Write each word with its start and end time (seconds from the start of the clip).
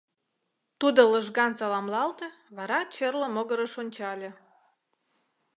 Тудо 0.79 1.01
лыжган 1.11 1.51
саламлалте, 1.59 2.27
вара 2.55 2.79
черле 2.93 3.27
могырыш 3.35 3.73
ончале. 3.81 4.29